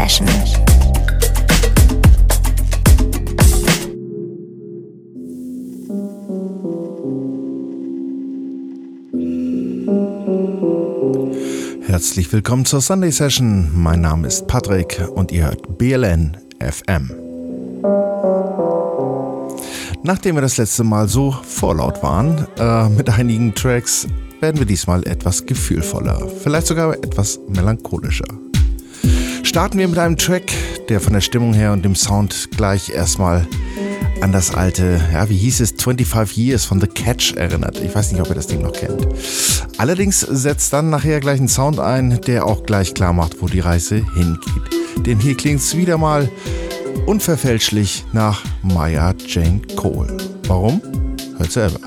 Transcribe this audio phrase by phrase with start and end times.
[0.00, 0.26] Session.
[11.86, 13.70] Herzlich willkommen zur Sunday Session.
[13.74, 17.10] Mein Name ist Patrick und ihr hört BLN FM.
[20.02, 24.06] Nachdem wir das letzte Mal so vorlaut waren äh, mit einigen Tracks,
[24.40, 28.49] werden wir diesmal etwas gefühlvoller, vielleicht sogar etwas melancholischer.
[29.50, 30.52] Starten wir mit einem Track,
[30.88, 33.48] der von der Stimmung her und dem Sound gleich erstmal
[34.20, 37.80] an das alte, ja, wie hieß es, 25 Years von The Catch erinnert.
[37.80, 39.08] Ich weiß nicht, ob ihr das Ding noch kennt.
[39.76, 43.58] Allerdings setzt dann nachher gleich einen Sound ein, der auch gleich klar macht, wo die
[43.58, 45.04] Reise hingeht.
[45.04, 46.30] Denn hier klingt es wieder mal
[47.06, 50.16] unverfälschlich nach Maya Jane Cole.
[50.46, 50.80] Warum?
[51.38, 51.80] Hört selber.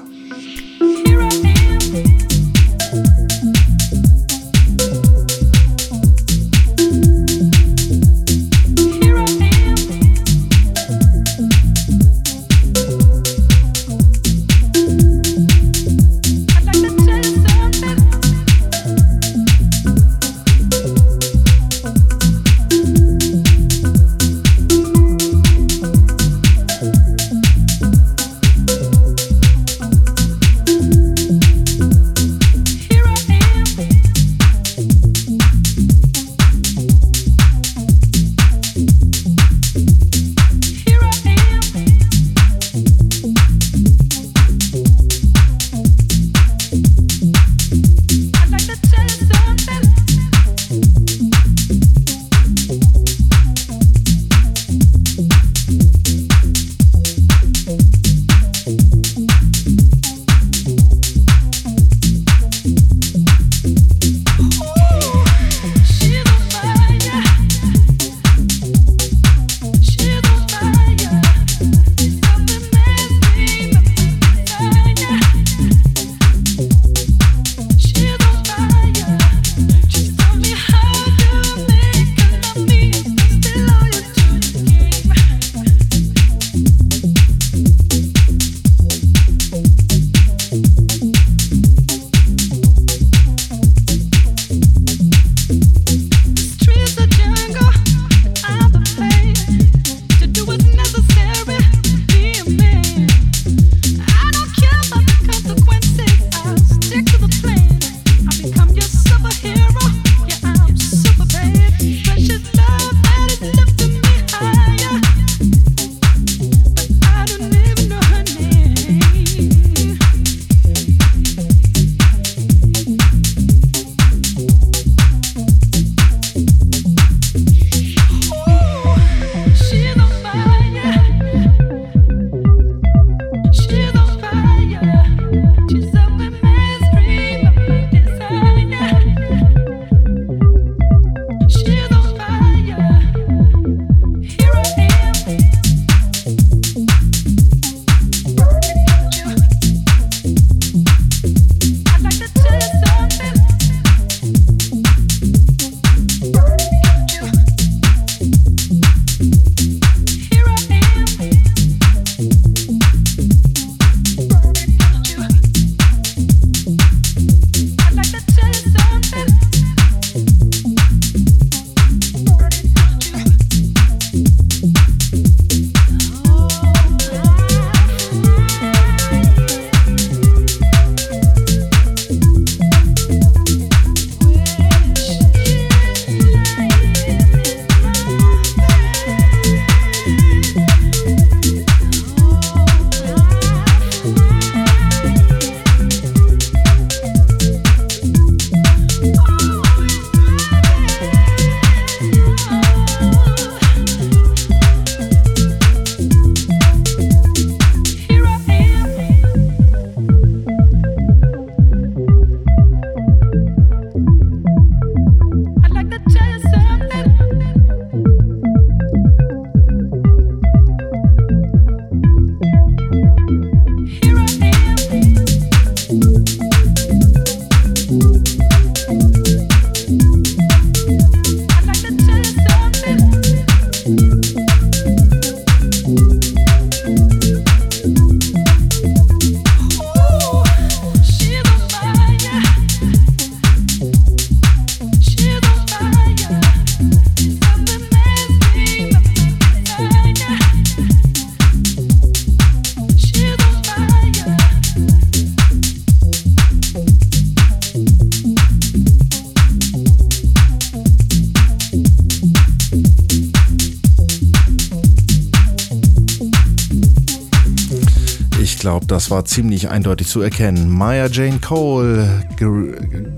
[269.13, 270.67] War ziemlich eindeutig zu erkennen.
[270.71, 272.49] Maya Jane Cole, ger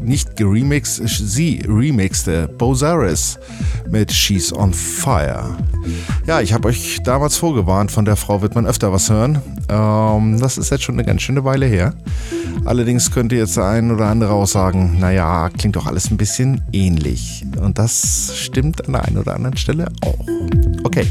[0.04, 3.40] nicht geremixed, sie remixte Bozaris
[3.90, 5.56] mit She's on Fire.
[6.28, 9.42] Ja, ich habe euch damals vorgewarnt, von der Frau wird man öfter was hören.
[9.70, 11.94] Ähm, das ist jetzt schon eine ganz schöne Weile her.
[12.66, 16.62] Allerdings könnte jetzt der ein oder andere auch sagen, naja, klingt doch alles ein bisschen
[16.74, 17.46] ähnlich.
[17.62, 20.18] Und das stimmt an der einen oder anderen Stelle auch.
[20.84, 21.06] Okay,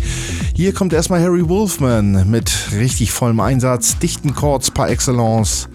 [0.56, 5.68] hier kommt erstmal Harry Wolfman mit richtig vollem Einsatz, dichten Chords par excellence.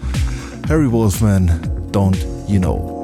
[0.68, 1.50] Harry Wolfman,
[1.92, 2.99] Don't You Know.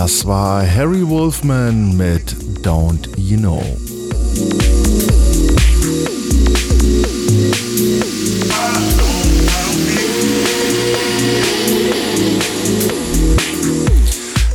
[0.00, 3.60] Das war Harry Wolfman mit Don't You Know.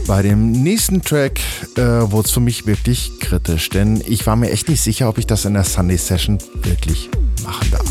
[0.07, 1.41] Bei dem nächsten Track
[1.75, 5.17] äh, wurde es für mich wirklich kritisch, denn ich war mir echt nicht sicher, ob
[5.17, 7.09] ich das in der Sunday Session wirklich
[7.43, 7.82] machen darf.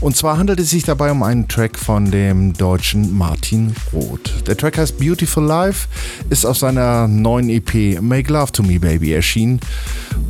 [0.00, 4.46] Und zwar handelt es sich dabei um einen Track von dem deutschen Martin Roth.
[4.46, 5.88] Der Track heißt Beautiful Life,
[6.30, 9.60] ist auf seiner neuen EP Make Love to Me Baby erschienen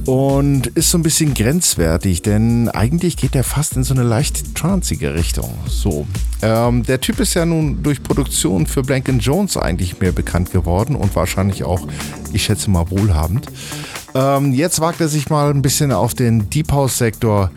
[0.06, 4.56] und ist so ein bisschen grenzwertig, denn eigentlich geht er fast in so eine leicht
[4.56, 5.54] tranzige Richtung.
[5.66, 6.04] So,
[6.42, 10.96] ähm, der Typ ist ja nun durch Produktion für Blank Jones eigentlich mehr bekannt geworden
[10.96, 11.86] und wahrscheinlich auch,
[12.32, 13.46] ich schätze mal, wohlhabend.
[14.16, 17.52] Ähm, jetzt wagt er sich mal ein bisschen auf den Deep House Sektor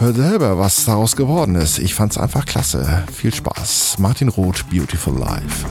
[0.00, 1.78] Hört selber, was daraus geworden ist.
[1.78, 3.04] Ich fand's einfach klasse.
[3.12, 3.98] Viel Spaß.
[3.98, 5.66] Martin Roth, Beautiful Life.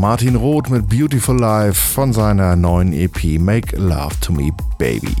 [0.00, 5.14] Martin Roth mit Beautiful Life von seiner neuen EP Make Love to Me Baby.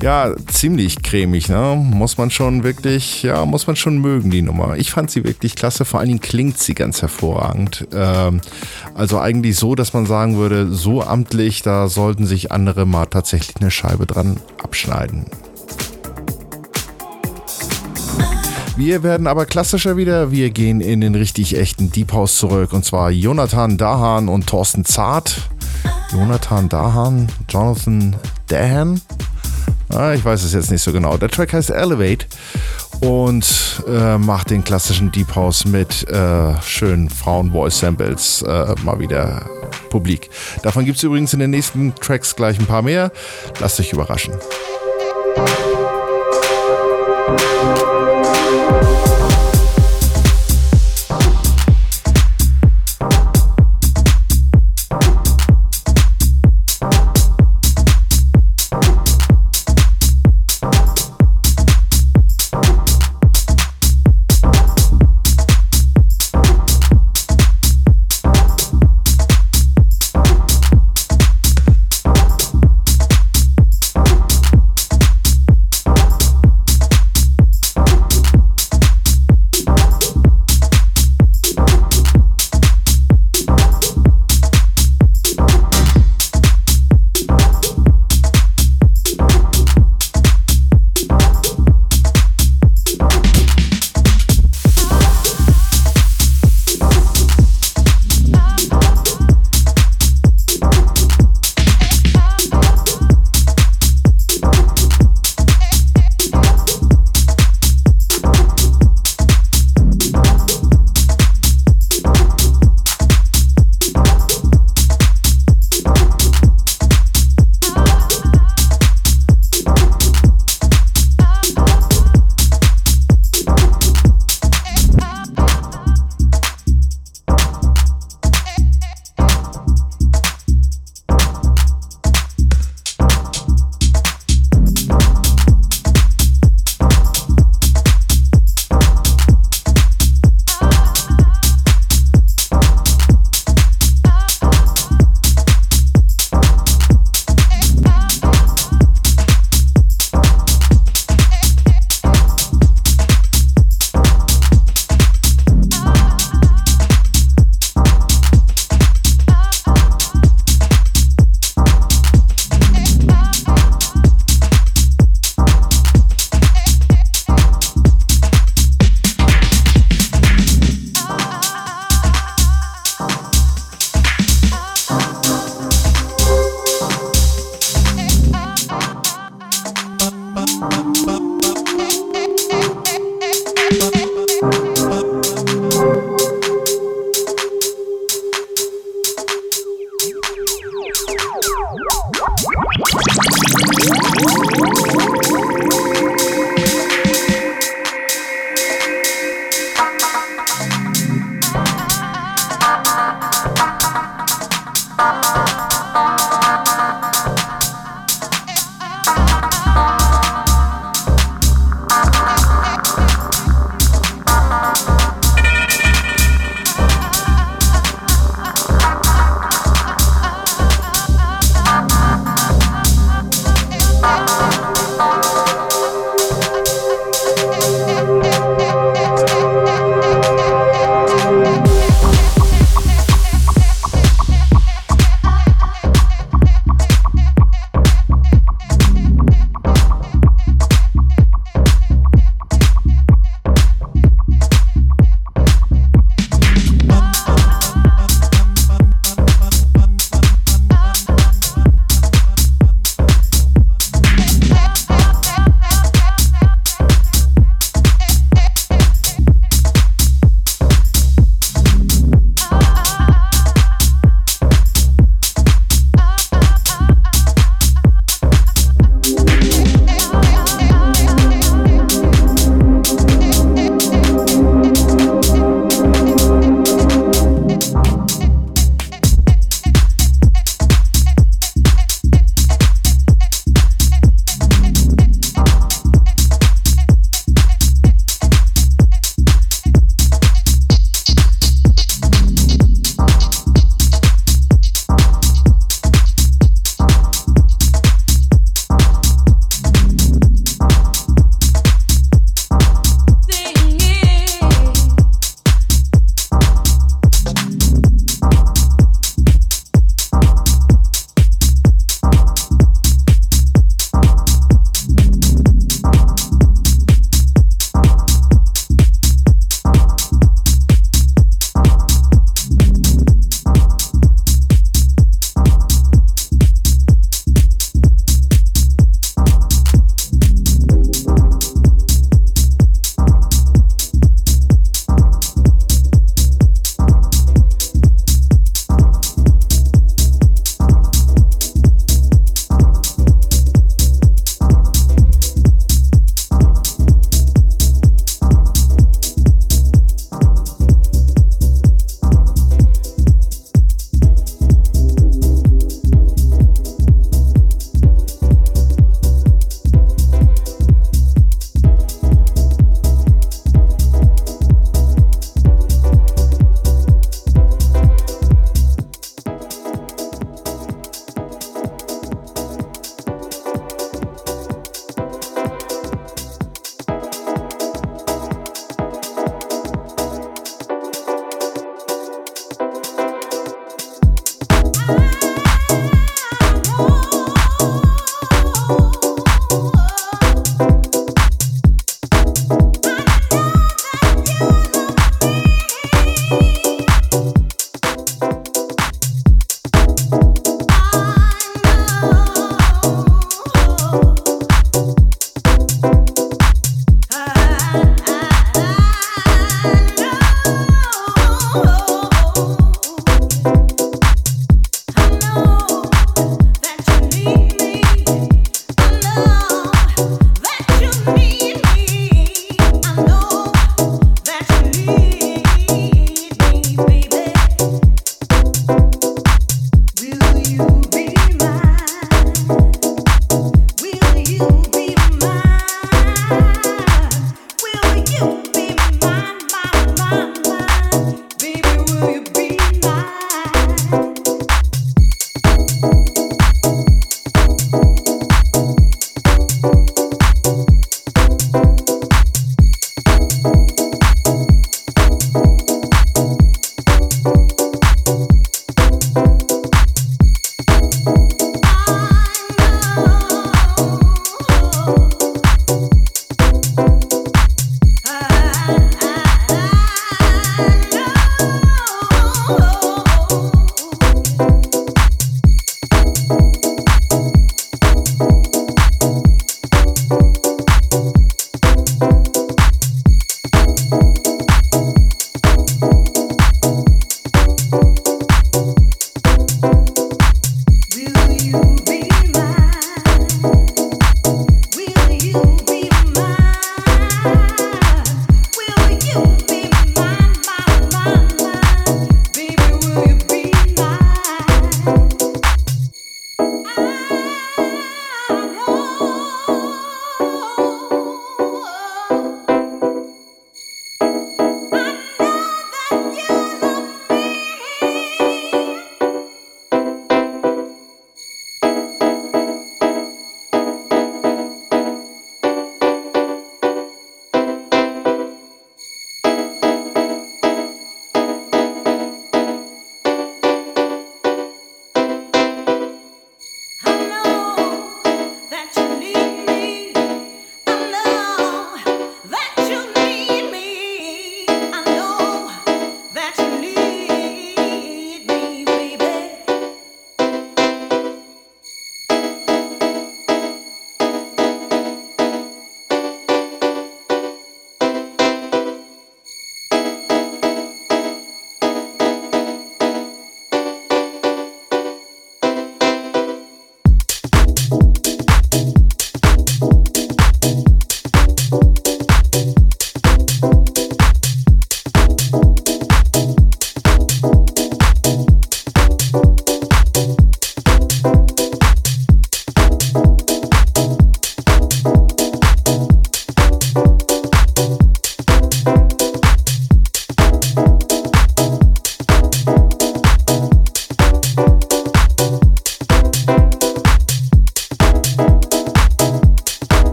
[0.00, 1.76] Ja, ziemlich cremig, ne?
[1.76, 4.78] Muss man schon wirklich, ja, muss man schon mögen, die Nummer.
[4.78, 7.86] Ich fand sie wirklich klasse, vor allen Dingen klingt sie ganz hervorragend.
[7.92, 8.40] Ähm,
[8.94, 13.56] also eigentlich so, dass man sagen würde, so amtlich, da sollten sich andere mal tatsächlich
[13.60, 15.26] eine Scheibe dran abschneiden.
[18.78, 20.30] Wir werden aber klassischer wieder.
[20.30, 22.72] Wir gehen in den richtig echten Deep House zurück.
[22.72, 25.50] Und zwar Jonathan Dahan und Thorsten Zart.
[26.12, 28.14] Jonathan Dahan, Jonathan
[28.46, 29.00] Dahan.
[29.88, 31.16] Ah, ich weiß es jetzt nicht so genau.
[31.16, 32.26] Der Track heißt Elevate
[33.00, 39.44] und äh, macht den klassischen Deep House mit äh, schönen Frauen-Voice-Samples äh, mal wieder
[39.90, 40.30] publik.
[40.62, 43.10] Davon gibt es übrigens in den nächsten Tracks gleich ein paar mehr.
[43.58, 44.34] Lasst euch überraschen.
[47.66, 47.87] Das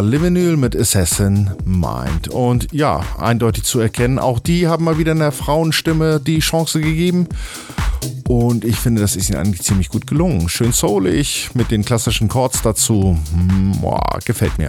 [0.00, 2.28] war Livinyl mit Assassin Mind.
[2.28, 7.26] Und ja, eindeutig zu erkennen, auch die haben mal wieder einer Frauenstimme die Chance gegeben.
[8.26, 10.48] Und ich finde, das ist ihnen eigentlich ziemlich gut gelungen.
[10.48, 13.18] Schön soulig mit den klassischen Chords dazu.
[13.82, 14.68] Boah, gefällt mir.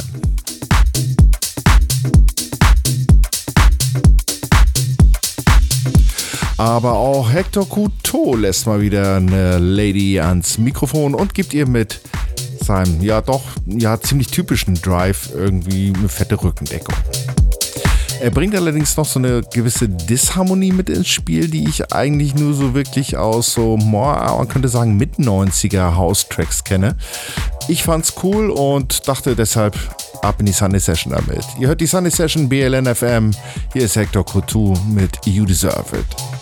[6.57, 12.01] Aber auch Hector Couteau lässt mal wieder eine Lady ans Mikrofon und gibt ihr mit
[12.61, 16.95] seinem ja doch ja ziemlich typischen Drive irgendwie eine fette Rückendeckung.
[18.21, 22.53] Er bringt allerdings noch so eine gewisse Disharmonie mit ins Spiel, die ich eigentlich nur
[22.53, 26.95] so wirklich aus so, man könnte sagen, mit 90er House-Tracks kenne.
[27.67, 29.75] Ich fand's cool und dachte deshalb
[30.21, 31.43] ab in die Sunday Session damit.
[31.59, 33.31] Ihr hört die Sunday Session BLN FM.
[33.73, 36.40] Hier ist Hector Coutu mit You Deserve It.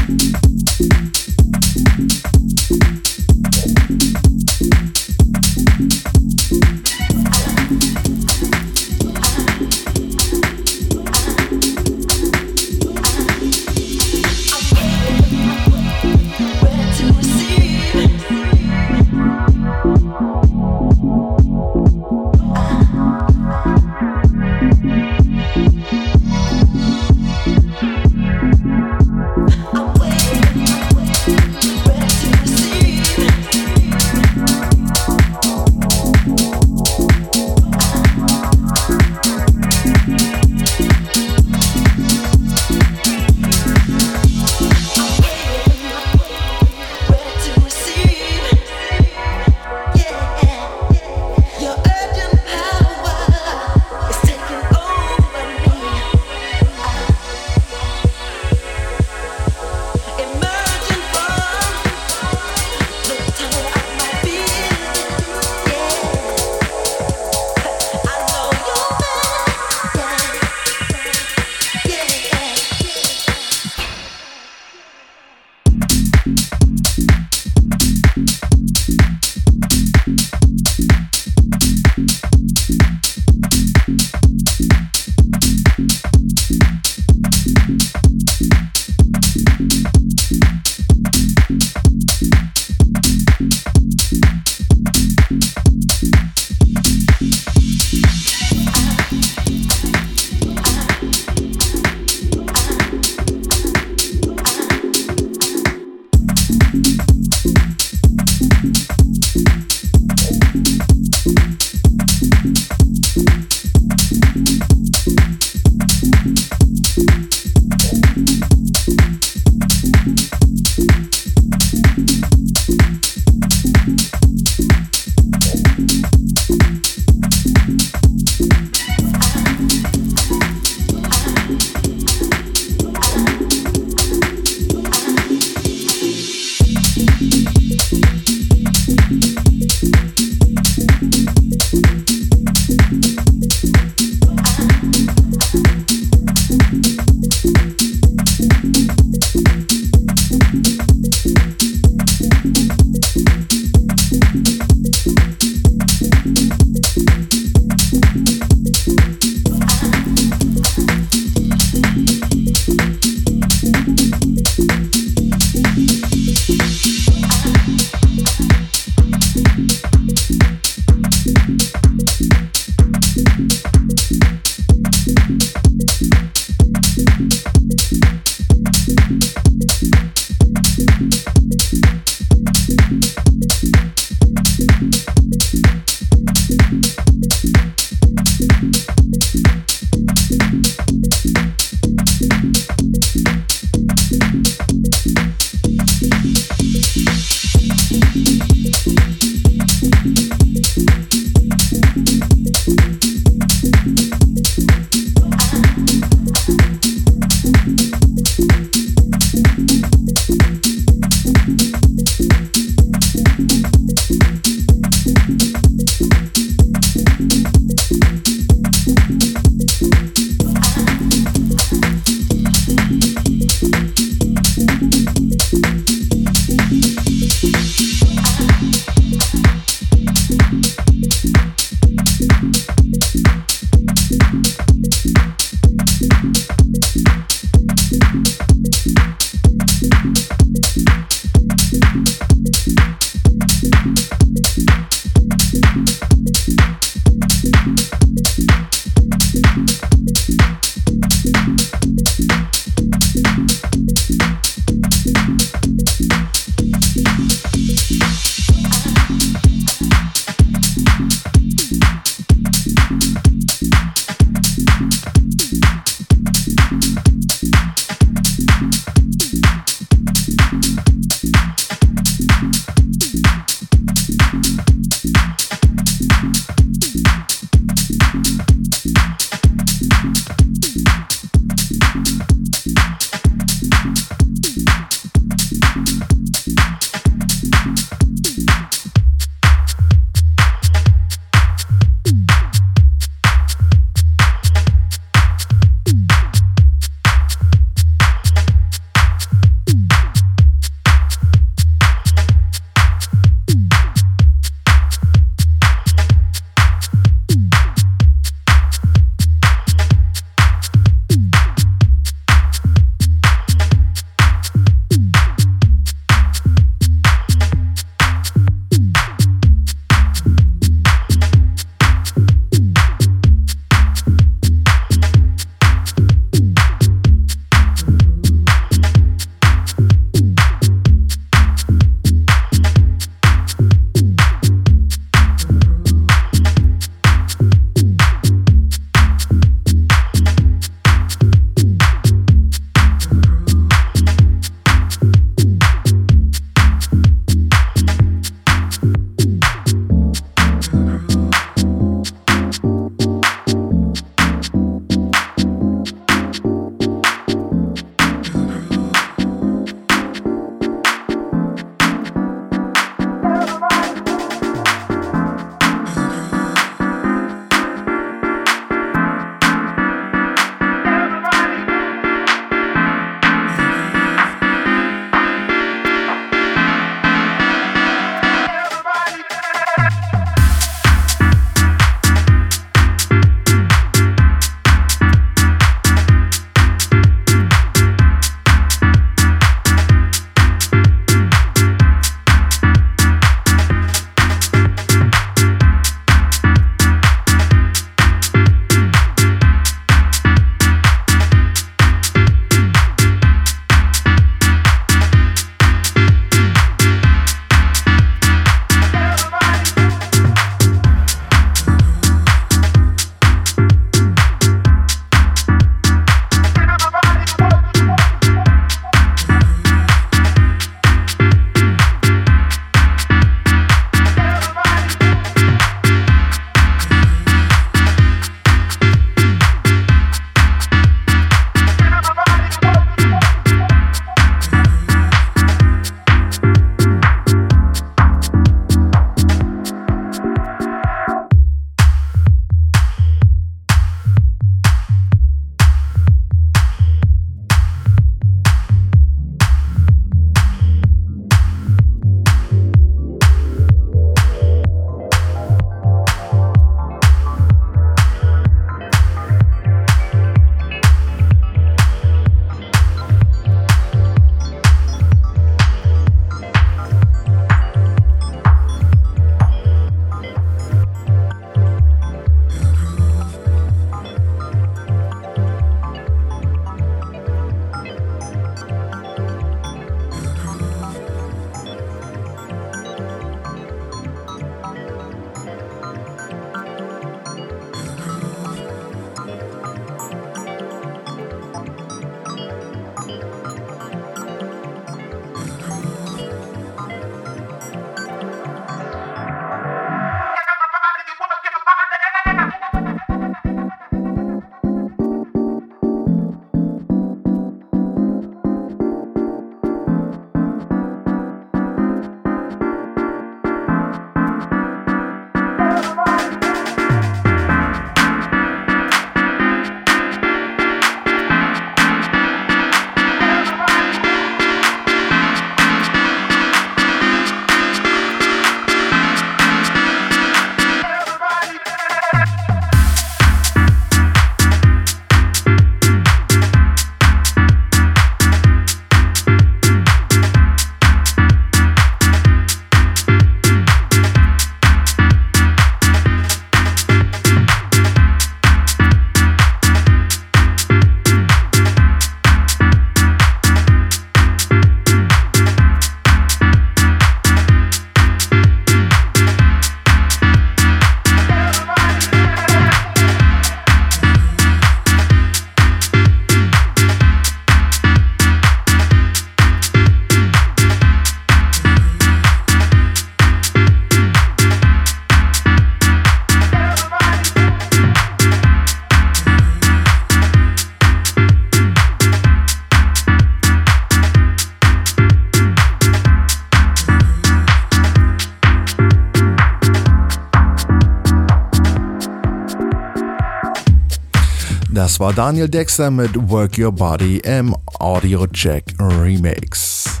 [594.94, 600.00] Das war Daniel Dexter mit Work Your Body im Audio Jack Remix.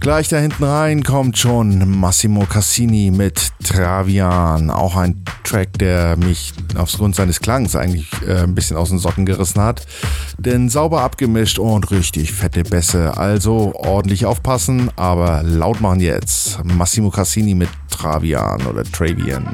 [0.00, 4.72] Gleich da hinten rein kommt schon Massimo Cassini mit Travian.
[4.72, 9.24] Auch ein Track, der mich aufgrund seines Klangs eigentlich äh, ein bisschen aus den Socken
[9.24, 9.86] gerissen hat.
[10.36, 13.16] Denn sauber abgemischt und richtig fette Bässe.
[13.16, 16.58] Also ordentlich aufpassen, aber laut machen jetzt.
[16.64, 19.48] Massimo Cassini mit Travian oder Travian.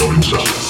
[0.00, 0.69] 여기 있.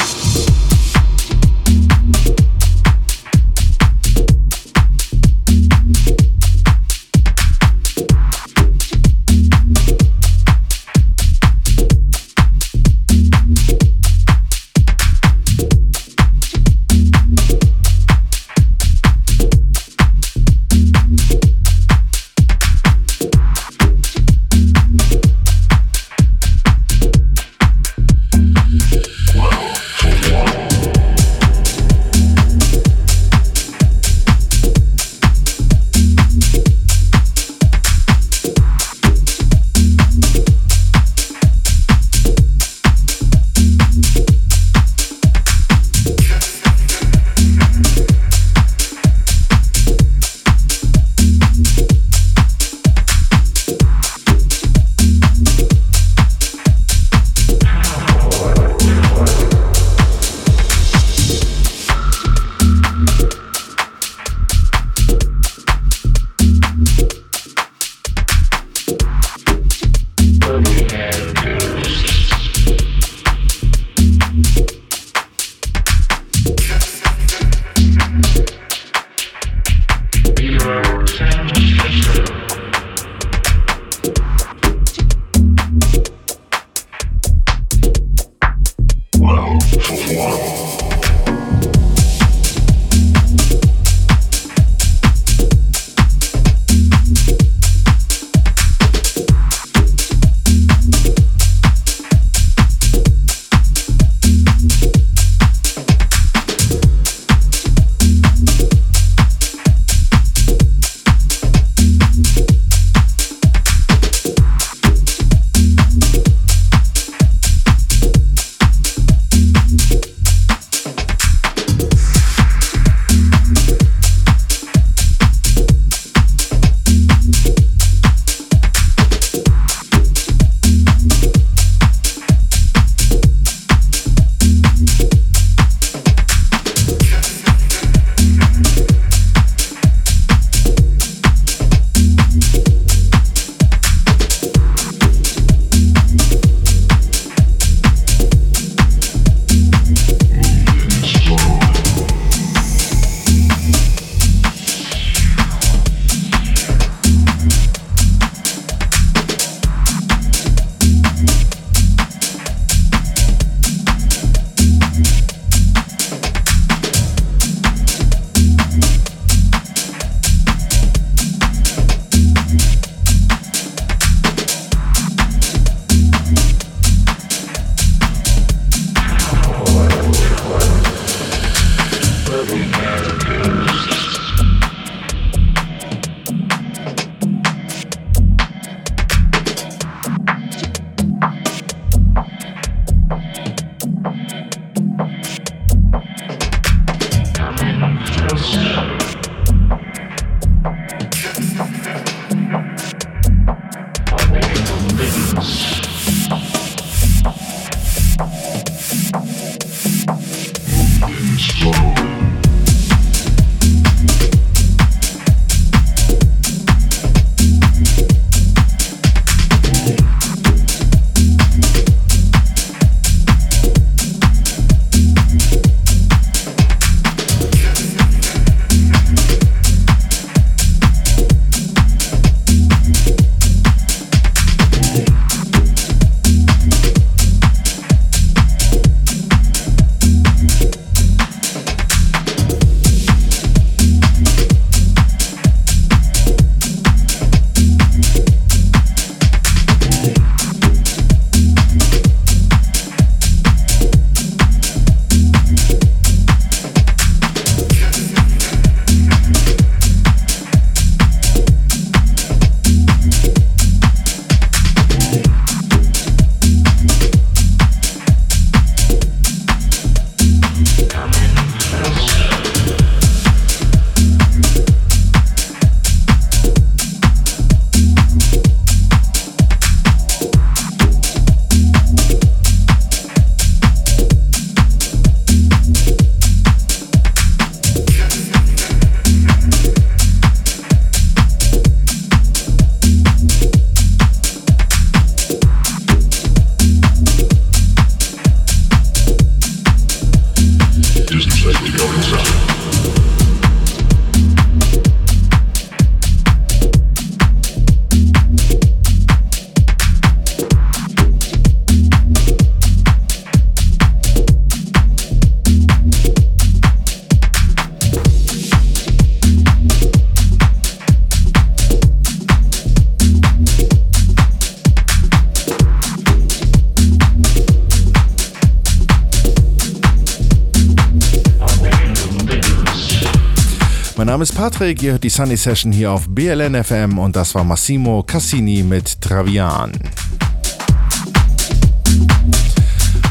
[334.41, 338.63] Patrick, ihr hört die Sunny Session hier auf BLN FM und das war Massimo Cassini
[338.63, 339.71] mit Travian.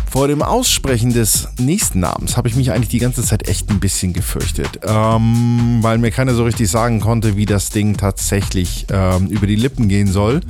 [0.10, 3.80] Vor dem Aussprechen des nächsten Namens habe ich mich eigentlich die ganze Zeit echt ein
[3.80, 9.28] bisschen gefürchtet, ähm, weil mir keiner so richtig sagen konnte, wie das Ding tatsächlich ähm,
[9.28, 10.42] über die Lippen gehen soll.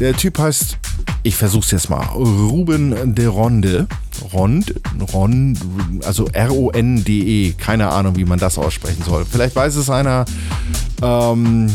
[0.00, 0.78] Der Typ heißt,
[1.28, 3.86] ich versuche es jetzt mal, Ruben de Ronde.
[4.32, 4.74] Rond,
[5.12, 5.56] Ron,
[6.04, 7.52] also R-O-N-D-E.
[7.52, 9.26] Keine Ahnung, wie man das aussprechen soll.
[9.30, 10.24] Vielleicht weiß es einer.
[11.02, 11.70] Ähm,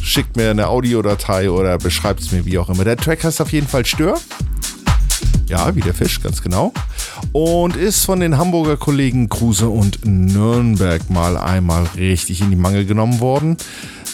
[0.00, 2.84] schickt mir eine Audiodatei oder beschreibt es mir wie auch immer.
[2.84, 4.16] Der Track heißt auf jeden Fall Stör.
[5.48, 6.72] Ja, wie der Fisch, ganz genau.
[7.32, 12.86] Und ist von den Hamburger Kollegen Kruse und Nürnberg mal einmal richtig in die Mangel
[12.86, 13.58] genommen worden.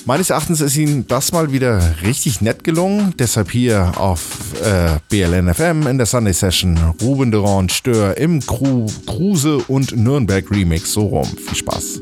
[0.06, 3.14] Meines Erachtens ist Ihnen das mal wieder richtig nett gelungen.
[3.18, 4.20] Deshalb hier auf
[4.62, 10.92] äh, BLNFM in der Sunday Session Ruben Durand Stör im Kruse und Nürnberg Remix.
[10.92, 11.28] So rum.
[11.28, 12.00] Viel Spaß.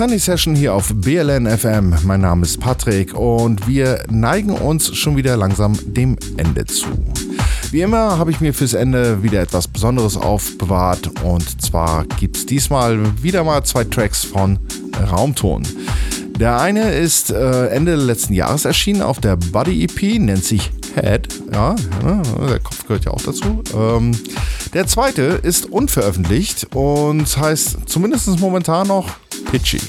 [0.00, 1.94] Sunny Session hier auf BLN FM.
[2.04, 6.86] Mein Name ist Patrick und wir neigen uns schon wieder langsam dem Ende zu.
[7.70, 12.46] Wie immer habe ich mir fürs Ende wieder etwas Besonderes aufbewahrt und zwar gibt es
[12.46, 14.58] diesmal wieder mal zwei Tracks von
[15.10, 15.68] Raumton.
[16.38, 21.28] Der eine ist äh, Ende letzten Jahres erschienen auf der Buddy EP, nennt sich Head.
[21.52, 21.76] Ja,
[22.48, 23.62] der Kopf gehört ja auch dazu.
[23.76, 24.12] Ähm,
[24.72, 29.06] der zweite ist unveröffentlicht und heißt zumindest momentan noch
[29.50, 29.80] Pitchy.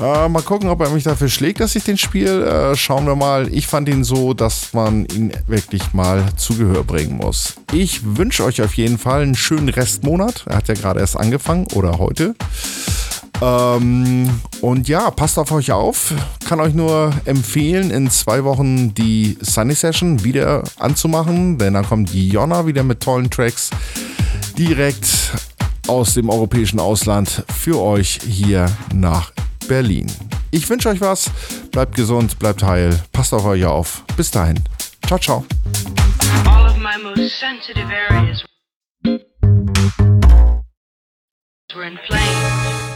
[0.00, 2.72] Äh, mal gucken, ob er mich dafür schlägt, dass ich den spiele.
[2.72, 3.52] Äh, schauen wir mal.
[3.52, 7.54] Ich fand ihn so, dass man ihn wirklich mal zu Gehör bringen muss.
[7.72, 10.44] Ich wünsche euch auf jeden Fall einen schönen Restmonat.
[10.46, 12.34] Er hat ja gerade erst angefangen oder heute.
[13.40, 14.28] Ähm,
[14.60, 16.12] und ja, passt auf euch auf.
[16.46, 22.12] Kann euch nur empfehlen, in zwei Wochen die Sunny Session wieder anzumachen, denn dann kommt
[22.12, 23.70] die Jonna wieder mit tollen Tracks
[24.58, 25.32] direkt
[25.88, 29.32] aus dem europäischen Ausland für euch hier nach
[29.66, 30.06] Berlin.
[30.50, 31.30] Ich wünsche euch was.
[31.72, 33.02] Bleibt gesund, bleibt heil.
[33.12, 34.04] Passt auf euch auf.
[34.16, 34.62] Bis dahin.
[35.06, 35.44] Ciao, ciao.
[41.74, 42.82] Were inflamed.
[42.82, 42.87] you